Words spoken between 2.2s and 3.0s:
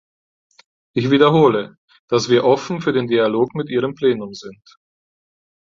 wir offen für